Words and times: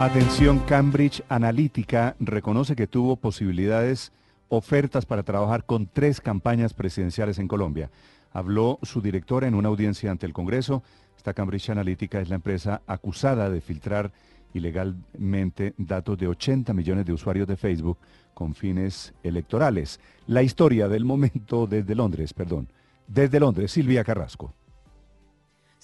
Atención, 0.00 0.60
Cambridge 0.60 1.24
Analytica 1.28 2.14
reconoce 2.20 2.76
que 2.76 2.86
tuvo 2.86 3.16
posibilidades, 3.16 4.12
ofertas 4.48 5.06
para 5.06 5.24
trabajar 5.24 5.64
con 5.66 5.88
tres 5.88 6.20
campañas 6.20 6.72
presidenciales 6.72 7.40
en 7.40 7.48
Colombia. 7.48 7.90
Habló 8.30 8.78
su 8.84 9.02
directora 9.02 9.48
en 9.48 9.56
una 9.56 9.70
audiencia 9.70 10.12
ante 10.12 10.24
el 10.24 10.32
Congreso. 10.32 10.84
Esta 11.16 11.34
Cambridge 11.34 11.70
Analytica 11.70 12.20
es 12.20 12.28
la 12.28 12.36
empresa 12.36 12.80
acusada 12.86 13.50
de 13.50 13.60
filtrar 13.60 14.12
ilegalmente 14.54 15.74
datos 15.76 16.16
de 16.16 16.28
80 16.28 16.72
millones 16.74 17.04
de 17.04 17.12
usuarios 17.12 17.48
de 17.48 17.56
Facebook 17.56 17.98
con 18.34 18.54
fines 18.54 19.12
electorales. 19.24 19.98
La 20.28 20.44
historia 20.44 20.86
del 20.86 21.04
momento 21.04 21.66
desde 21.66 21.96
Londres, 21.96 22.32
perdón. 22.34 22.68
Desde 23.08 23.40
Londres, 23.40 23.72
Silvia 23.72 24.04
Carrasco. 24.04 24.54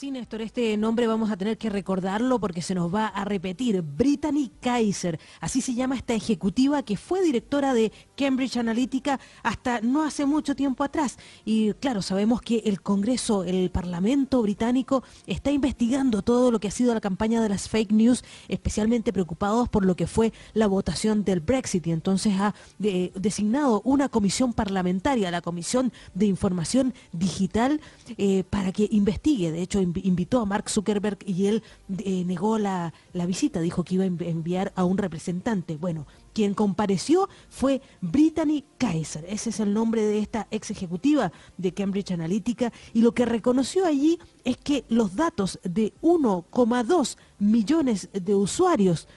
Sí, 0.00 0.10
Néstor, 0.10 0.40
este 0.40 0.78
nombre 0.78 1.06
vamos 1.06 1.30
a 1.30 1.36
tener 1.36 1.58
que 1.58 1.68
recordarlo 1.68 2.40
porque 2.40 2.62
se 2.62 2.74
nos 2.74 2.94
va 2.94 3.08
a 3.08 3.22
repetir. 3.26 3.82
Brittany 3.82 4.50
Kaiser, 4.58 5.20
así 5.40 5.60
se 5.60 5.74
llama 5.74 5.94
esta 5.94 6.14
ejecutiva 6.14 6.82
que 6.82 6.96
fue 6.96 7.22
directora 7.22 7.74
de 7.74 7.92
Cambridge 8.16 8.56
Analytica 8.56 9.20
hasta 9.42 9.82
no 9.82 10.02
hace 10.02 10.24
mucho 10.24 10.56
tiempo 10.56 10.84
atrás. 10.84 11.18
Y 11.44 11.74
claro, 11.74 12.00
sabemos 12.00 12.40
que 12.40 12.62
el 12.64 12.80
Congreso, 12.80 13.44
el 13.44 13.68
Parlamento 13.70 14.40
británico 14.40 15.04
está 15.26 15.50
investigando 15.50 16.22
todo 16.22 16.50
lo 16.50 16.60
que 16.60 16.68
ha 16.68 16.70
sido 16.70 16.94
la 16.94 17.02
campaña 17.02 17.42
de 17.42 17.50
las 17.50 17.68
fake 17.68 17.92
news, 17.92 18.24
especialmente 18.48 19.12
preocupados 19.12 19.68
por 19.68 19.84
lo 19.84 19.96
que 19.96 20.06
fue 20.06 20.32
la 20.54 20.66
votación 20.66 21.24
del 21.24 21.40
Brexit. 21.40 21.86
Y 21.86 21.92
entonces 21.92 22.32
ha 22.40 22.54
eh, 22.82 23.12
designado 23.16 23.82
una 23.84 24.08
comisión 24.08 24.54
parlamentaria, 24.54 25.30
la 25.30 25.42
Comisión 25.42 25.92
de 26.14 26.24
Información 26.24 26.94
Digital, 27.12 27.82
eh, 28.16 28.44
para 28.48 28.72
que 28.72 28.88
investigue. 28.90 29.52
De 29.52 29.60
hecho, 29.60 29.89
invitó 30.02 30.40
a 30.40 30.46
Mark 30.46 30.68
Zuckerberg 30.68 31.18
y 31.26 31.46
él 31.46 31.62
eh, 31.98 32.24
negó 32.24 32.58
la, 32.58 32.92
la 33.12 33.26
visita, 33.26 33.60
dijo 33.60 33.84
que 33.84 33.94
iba 33.94 34.04
a 34.04 34.06
enviar 34.06 34.72
a 34.76 34.84
un 34.84 34.98
representante. 34.98 35.76
Bueno, 35.76 36.06
quien 36.32 36.54
compareció 36.54 37.28
fue 37.48 37.82
Brittany 38.00 38.64
Kaiser, 38.78 39.24
ese 39.28 39.50
es 39.50 39.60
el 39.60 39.74
nombre 39.74 40.02
de 40.02 40.18
esta 40.18 40.46
ex 40.50 40.70
ejecutiva 40.70 41.32
de 41.58 41.72
Cambridge 41.72 42.12
Analytica, 42.12 42.72
y 42.92 43.02
lo 43.02 43.12
que 43.12 43.24
reconoció 43.24 43.86
allí 43.86 44.18
es 44.44 44.56
que 44.56 44.84
los 44.88 45.16
datos 45.16 45.58
de 45.64 45.92
1,2 46.02 47.16
millones 47.38 48.08
de 48.12 48.34
usuarios 48.34 49.08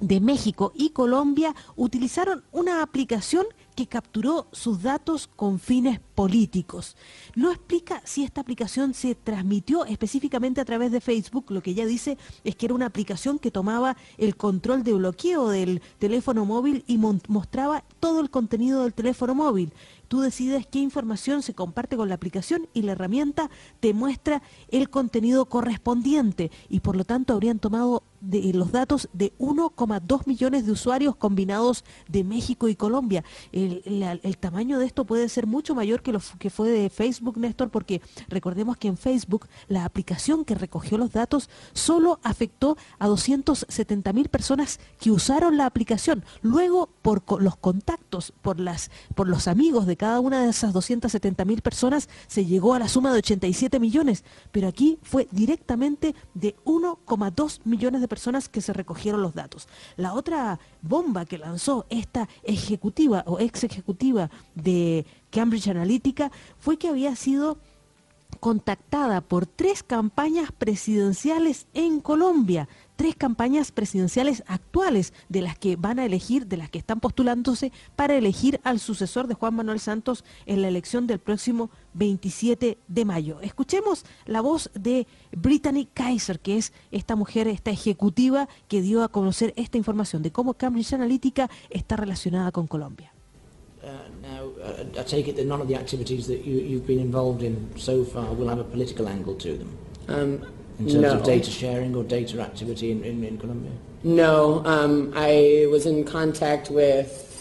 de 0.00 0.20
México 0.20 0.72
y 0.74 0.90
Colombia 0.90 1.54
utilizaron 1.76 2.44
una 2.52 2.82
aplicación 2.82 3.46
que 3.74 3.86
capturó 3.86 4.46
sus 4.52 4.82
datos 4.82 5.28
con 5.34 5.58
fines 5.58 6.00
políticos. 6.14 6.96
No 7.34 7.50
explica 7.50 8.00
si 8.04 8.24
esta 8.24 8.40
aplicación 8.40 8.94
se 8.94 9.14
transmitió 9.14 9.84
específicamente 9.84 10.60
a 10.60 10.64
través 10.64 10.92
de 10.92 11.00
Facebook. 11.00 11.46
Lo 11.48 11.62
que 11.62 11.70
ella 11.70 11.86
dice 11.86 12.16
es 12.44 12.56
que 12.56 12.66
era 12.66 12.74
una 12.74 12.86
aplicación 12.86 13.38
que 13.38 13.50
tomaba 13.50 13.96
el 14.18 14.36
control 14.36 14.82
de 14.84 14.92
bloqueo 14.92 15.48
del 15.48 15.82
teléfono 15.98 16.44
móvil 16.44 16.84
y 16.86 16.98
mostraba 16.98 17.84
todo 18.00 18.20
el 18.20 18.30
contenido 18.30 18.82
del 18.82 18.94
teléfono 18.94 19.34
móvil. 19.34 19.72
Tú 20.08 20.20
decides 20.20 20.66
qué 20.66 20.78
información 20.78 21.42
se 21.42 21.54
comparte 21.54 21.96
con 21.96 22.08
la 22.08 22.14
aplicación 22.14 22.68
y 22.72 22.82
la 22.82 22.92
herramienta 22.92 23.50
te 23.80 23.94
muestra 23.94 24.42
el 24.68 24.90
contenido 24.90 25.46
correspondiente 25.46 26.50
y 26.68 26.80
por 26.80 26.94
lo 26.94 27.04
tanto 27.04 27.32
habrían 27.32 27.58
tomado 27.58 28.02
los 28.20 28.72
datos 28.72 29.08
de 29.12 29.32
1,2 29.38 30.26
millones 30.26 30.66
de 30.66 30.72
usuarios 30.72 31.16
combinados 31.16 31.84
de 32.08 32.24
México 32.24 32.68
y 32.68 32.76
Colombia. 32.76 33.24
El, 33.64 34.36
tamaño 34.38 34.78
de 34.78 34.86
esto 34.86 35.04
puede 35.04 35.28
ser 35.28 35.46
mucho 35.46 35.74
mayor 35.74 36.02
que 36.02 36.12
lo 36.12 36.20
que 36.38 36.50
fue 36.50 36.68
de 36.68 36.90
Facebook, 36.90 37.38
Néstor, 37.38 37.70
porque 37.70 38.02
recordemos 38.28 38.76
que 38.76 38.88
en 38.88 38.96
Facebook 38.96 39.46
la 39.68 39.84
aplicación 39.84 40.44
que 40.44 40.54
recogió 40.54 40.98
los 40.98 41.12
datos 41.12 41.48
solo 41.72 42.20
afectó 42.22 42.76
a 42.98 43.08
270 43.08 44.12
mil 44.12 44.28
personas 44.28 44.80
que 45.00 45.10
usaron 45.10 45.56
la 45.56 45.66
aplicación. 45.66 46.24
Luego, 46.42 46.90
por 47.02 47.22
los 47.40 47.56
contactos, 47.56 48.32
por, 48.42 48.60
las, 48.60 48.90
por 49.14 49.28
los 49.28 49.48
amigos 49.48 49.86
de 49.86 49.96
cada 49.96 50.20
una 50.20 50.42
de 50.42 50.50
esas 50.50 50.72
270 50.72 51.44
mil 51.44 51.62
personas, 51.62 52.08
se 52.26 52.44
llegó 52.44 52.74
a 52.74 52.78
la 52.78 52.88
suma 52.88 53.12
de 53.12 53.18
87 53.18 53.80
millones. 53.80 54.24
Pero 54.52 54.68
aquí 54.68 54.98
fue 55.02 55.28
directamente 55.30 56.14
de 56.34 56.56
1,2 56.64 57.60
millones 57.64 58.00
de 58.00 58.08
personas 58.08 58.48
que 58.48 58.60
se 58.60 58.72
recogieron 58.72 59.22
los 59.22 59.34
datos. 59.34 59.68
La 59.96 60.14
otra 60.14 60.58
bomba 60.82 61.24
que 61.24 61.38
lanzó 61.38 61.86
esta 61.88 62.28
ejecutiva 62.42 63.24
o 63.26 63.38
ex 63.40 63.53
ejecutiva 63.62 64.30
de 64.54 65.06
Cambridge 65.30 65.68
Analytica 65.68 66.30
fue 66.58 66.78
que 66.78 66.88
había 66.88 67.14
sido 67.16 67.58
contactada 68.44 69.20
por 69.20 69.46
tres 69.46 69.82
campañas 69.82 70.52
presidenciales 70.52 71.66
en 71.72 72.00
Colombia, 72.00 72.68
tres 72.96 73.14
campañas 73.16 73.72
presidenciales 73.72 74.44
actuales 74.46 75.12
de 75.28 75.40
las 75.40 75.58
que 75.58 75.76
van 75.76 75.98
a 75.98 76.04
elegir, 76.04 76.46
de 76.46 76.56
las 76.56 76.68
que 76.68 76.78
están 76.78 77.00
postulándose 77.00 77.72
para 77.96 78.14
elegir 78.14 78.60
al 78.62 78.80
sucesor 78.80 79.28
de 79.28 79.34
Juan 79.34 79.54
Manuel 79.54 79.80
Santos 79.80 80.24
en 80.46 80.62
la 80.62 80.68
elección 80.68 81.06
del 81.06 81.20
próximo 81.20 81.70
27 81.94 82.76
de 82.86 83.04
mayo. 83.04 83.40
Escuchemos 83.40 84.04
la 84.26 84.40
voz 84.40 84.70
de 84.74 85.06
Brittany 85.32 85.88
Kaiser, 85.94 86.38
que 86.38 86.58
es 86.58 86.72
esta 86.90 87.16
mujer, 87.16 87.48
esta 87.48 87.70
ejecutiva 87.70 88.48
que 88.68 88.82
dio 88.82 89.02
a 89.02 89.08
conocer 89.08 89.54
esta 89.56 89.78
información 89.78 90.22
de 90.22 90.32
cómo 90.32 90.54
Cambridge 90.54 90.92
Analytica 90.92 91.48
está 91.70 91.96
relacionada 91.96 92.52
con 92.52 92.66
Colombia. 92.66 93.13
Uh, 93.84 93.90
now, 94.22 94.50
uh, 94.62 95.00
I 95.00 95.02
take 95.02 95.28
it 95.28 95.36
that 95.36 95.46
none 95.46 95.60
of 95.60 95.68
the 95.68 95.74
activities 95.74 96.26
that 96.28 96.44
you, 96.44 96.56
you've 96.56 96.86
been 96.86 97.00
involved 97.00 97.42
in 97.42 97.70
so 97.76 98.04
far 98.04 98.32
will 98.32 98.48
have 98.48 98.58
a 98.58 98.64
political 98.64 99.08
angle 99.08 99.34
to 99.36 99.58
them. 99.58 99.78
Um, 100.08 100.46
in 100.78 100.86
terms 100.86 101.02
no. 101.02 101.14
of 101.14 101.22
data 101.22 101.50
sharing 101.50 101.94
or 101.94 102.02
data 102.02 102.40
activity 102.40 102.90
in, 102.90 103.04
in, 103.04 103.22
in 103.22 103.38
Colombia? 103.38 103.70
No, 104.02 104.64
um, 104.66 105.12
I 105.14 105.66
was 105.70 105.86
in 105.86 106.04
contact 106.04 106.70
with 106.70 107.34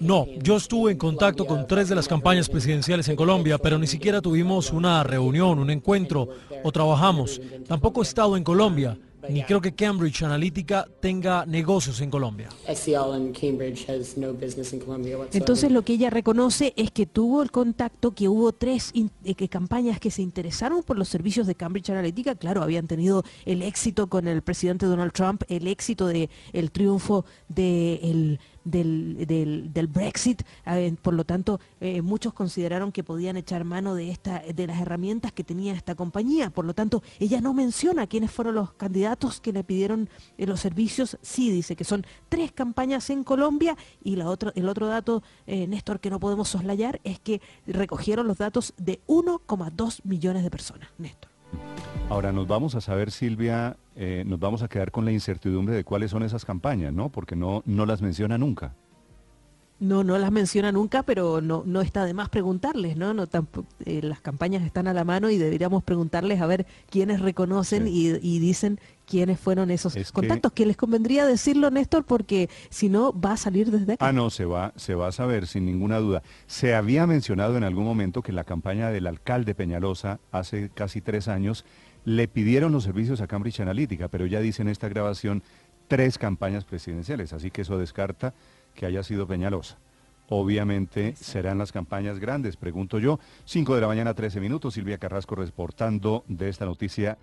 no, 0.00 0.26
yo 0.42 0.56
estuve 0.56 0.90
en 0.90 0.98
contacto 0.98 1.46
con 1.46 1.66
tres 1.68 1.88
de 1.88 1.94
las 1.94 2.08
campañas 2.08 2.48
presidenciales 2.48 3.08
en 3.08 3.14
Colombia, 3.14 3.56
pero 3.56 3.78
ni 3.78 3.86
siquiera 3.86 4.20
tuvimos 4.20 4.72
una 4.72 5.04
reunión, 5.04 5.60
un 5.60 5.70
encuentro 5.70 6.28
o 6.64 6.72
trabajamos. 6.72 7.40
Tampoco 7.68 8.00
he 8.00 8.02
estado 8.02 8.36
en 8.36 8.42
Colombia 8.42 8.98
ni 9.28 9.42
creo 9.42 9.60
que 9.60 9.74
Cambridge 9.74 10.22
Analytica 10.22 10.86
tenga 11.00 11.46
negocios 11.46 12.00
en 12.00 12.10
Colombia. 12.10 12.48
Entonces 15.32 15.70
lo 15.70 15.82
que 15.82 15.92
ella 15.94 16.10
reconoce 16.10 16.72
es 16.76 16.90
que 16.90 17.06
tuvo 17.06 17.42
el 17.42 17.50
contacto, 17.50 18.12
que 18.12 18.28
hubo 18.28 18.52
tres 18.52 18.92
eh, 18.94 19.48
campañas 19.48 20.00
que 20.00 20.10
se 20.10 20.22
interesaron 20.22 20.82
por 20.82 20.98
los 20.98 21.08
servicios 21.08 21.46
de 21.46 21.54
Cambridge 21.54 21.90
Analytica. 21.90 22.34
Claro, 22.34 22.62
habían 22.62 22.86
tenido 22.86 23.24
el 23.44 23.62
éxito 23.62 24.08
con 24.08 24.28
el 24.28 24.42
presidente 24.42 24.86
Donald 24.86 25.12
Trump, 25.12 25.42
el 25.48 25.66
éxito 25.66 26.06
del 26.06 26.30
el 26.52 26.70
triunfo 26.70 27.24
del 27.48 28.38
del, 28.66 29.70
del, 29.72 29.86
Brexit. 29.86 30.42
por 31.00 31.14
lo 31.14 31.24
tanto, 31.24 31.60
eh, 31.80 32.02
muchos 32.02 32.34
consideraron 32.34 32.92
que 32.92 33.04
podían 33.04 33.36
echar 33.36 33.64
mano 33.64 33.94
de, 33.94 34.10
esta, 34.10 34.40
de 34.40 34.66
las 34.66 34.80
herramientas 34.80 35.32
que 35.32 35.44
tenía 35.44 35.72
esta 35.72 35.94
compañía. 35.94 36.50
Por 36.50 36.64
lo 36.64 36.74
tanto, 36.74 37.02
ella 37.18 37.40
no 37.40 37.54
menciona 37.54 38.06
quiénes 38.06 38.30
fueron 38.30 38.56
los 38.56 38.72
candidatos 38.72 39.40
que 39.40 39.52
le 39.52 39.64
pidieron 39.64 40.08
eh, 40.36 40.46
los 40.46 40.60
servicios. 40.60 41.16
Sí 41.22 41.50
dice 41.50 41.76
que 41.76 41.84
son 41.84 42.04
tres 42.28 42.52
campañas 42.52 43.08
en 43.10 43.24
Colombia 43.24 43.76
y 44.02 44.16
la 44.16 44.28
otro, 44.28 44.52
el 44.54 44.68
otro 44.68 44.88
dato, 44.88 45.22
eh, 45.46 45.66
Néstor, 45.66 46.00
que 46.00 46.10
no 46.10 46.20
podemos 46.20 46.48
soslayar 46.48 47.00
es 47.04 47.20
que 47.20 47.40
recogieron 47.66 48.26
los 48.26 48.38
datos 48.38 48.74
de 48.76 49.00
1,2 49.06 50.00
millones 50.04 50.42
de 50.42 50.50
personas. 50.50 50.88
Néstor. 50.98 51.35
Ahora 52.08 52.32
nos 52.32 52.46
vamos 52.46 52.74
a 52.74 52.80
saber, 52.80 53.10
Silvia, 53.10 53.76
eh, 53.96 54.22
nos 54.26 54.38
vamos 54.38 54.62
a 54.62 54.68
quedar 54.68 54.92
con 54.92 55.04
la 55.04 55.12
incertidumbre 55.12 55.74
de 55.74 55.84
cuáles 55.84 56.10
son 56.10 56.22
esas 56.22 56.44
campañas, 56.44 56.92
¿no? 56.92 57.08
Porque 57.08 57.34
no, 57.34 57.62
no 57.66 57.84
las 57.84 58.00
menciona 58.00 58.38
nunca. 58.38 58.74
No, 59.78 60.04
no 60.04 60.16
las 60.16 60.32
menciona 60.32 60.72
nunca, 60.72 61.02
pero 61.02 61.42
no, 61.42 61.62
no 61.66 61.82
está 61.82 62.06
de 62.06 62.14
más 62.14 62.30
preguntarles, 62.30 62.96
¿no? 62.96 63.12
no 63.12 63.24
eh, 63.84 64.00
las 64.02 64.20
campañas 64.20 64.62
están 64.62 64.88
a 64.88 64.94
la 64.94 65.04
mano 65.04 65.28
y 65.28 65.36
deberíamos 65.36 65.84
preguntarles 65.84 66.40
a 66.40 66.46
ver 66.46 66.66
quiénes 66.88 67.20
reconocen 67.20 67.86
y, 67.86 68.38
dicen 68.38 68.80
quiénes 69.06 69.38
fueron 69.38 69.70
esos 69.70 69.94
contactos. 70.12 70.52
Que... 70.52 70.64
les 70.64 70.78
convendría 70.78 71.26
decirlo, 71.26 71.70
Néstor, 71.70 72.04
porque 72.04 72.48
si 72.70 72.88
no 72.88 73.12
va 73.12 73.32
a 73.32 73.36
salir 73.36 73.70
desde 73.70 73.94
aquí. 73.94 74.04
Ah, 74.04 74.12
no, 74.12 74.30
se 74.30 74.46
va, 74.46 74.72
se 74.76 74.94
va 74.94 75.08
a 75.08 75.12
saber 75.12 75.46
sin 75.46 75.66
ninguna 75.66 75.98
duda. 75.98 76.22
Se 76.46 76.74
había 76.74 77.06
mencionado 77.06 77.58
en 77.58 77.64
algún 77.64 77.84
momento 77.84 78.22
que 78.22 78.32
la 78.32 78.44
campaña 78.44 78.90
del 78.90 79.06
alcalde 79.06 79.54
Peñalosa 79.54 80.20
hace 80.32 80.70
casi 80.70 81.02
tres 81.02 81.28
años 81.28 81.66
le 82.06 82.28
pidieron 82.28 82.72
los 82.72 82.84
servicios 82.84 83.20
a 83.20 83.26
Cambridge 83.26 83.60
Analytica, 83.60 84.08
pero 84.08 84.24
ya 84.24 84.40
dice 84.40 84.62
en 84.62 84.68
esta 84.68 84.88
grabación 84.88 85.42
tres 85.88 86.18
campañas 86.18 86.64
presidenciales, 86.64 87.32
así 87.32 87.50
que 87.50 87.62
eso 87.62 87.78
descarta 87.78 88.32
que 88.76 88.86
haya 88.86 89.02
sido 89.02 89.26
Peñalosa. 89.26 89.78
Obviamente 90.28 91.14
serán 91.16 91.58
las 91.58 91.72
campañas 91.72 92.18
grandes, 92.18 92.56
pregunto 92.56 92.98
yo. 92.98 93.18
5 93.44 93.74
de 93.74 93.80
la 93.80 93.86
mañana, 93.86 94.14
13 94.14 94.40
minutos. 94.40 94.74
Silvia 94.74 94.98
Carrasco 94.98 95.36
reportando 95.36 96.24
de 96.26 96.48
esta 96.48 96.64
noticia 96.64 97.16